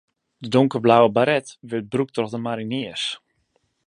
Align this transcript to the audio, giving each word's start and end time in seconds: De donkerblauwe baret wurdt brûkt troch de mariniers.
De 0.43 0.47
donkerblauwe 0.55 1.09
baret 1.15 1.47
wurdt 1.69 1.91
brûkt 1.93 2.13
troch 2.15 2.33
de 2.35 2.39
mariniers. 2.47 3.03